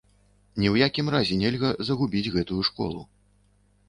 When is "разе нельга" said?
1.15-1.69